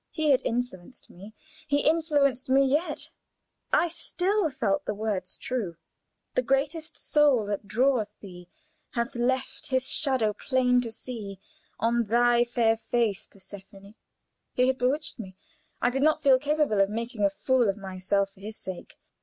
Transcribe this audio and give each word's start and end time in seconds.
He 0.09 0.31
had 0.31 0.41
influenced 0.43 1.11
me, 1.11 1.35
he 1.67 1.87
influenced 1.87 2.49
me 2.49 2.65
yet 2.65 3.11
I 3.71 3.87
still 3.87 4.49
felt 4.49 4.85
the 4.85 4.95
words 4.95 5.37
true: 5.37 5.77
"The 6.33 6.41
greater 6.41 6.81
soul 6.81 7.45
that 7.45 7.67
draweth 7.67 8.19
thee 8.19 8.49
Hath 8.93 9.13
left 9.15 9.67
his 9.67 9.87
shadow 9.87 10.33
plain 10.33 10.81
to 10.81 10.91
see 10.91 11.39
On 11.79 12.05
thy 12.05 12.43
fair 12.45 12.75
face, 12.77 13.27
Persephone!" 13.27 13.93
He 14.55 14.65
had 14.67 14.79
bewitched 14.79 15.19
me; 15.19 15.35
I 15.83 15.91
did 15.91 16.01
feel 16.19 16.39
capable 16.39 16.81
of 16.81 16.89
"making 16.89 17.23
a 17.23 17.29
fool 17.29 17.69
of 17.69 17.77
myself" 17.77 18.31
for 18.31 18.39
his 18.39 18.57
sake. 18.57 18.97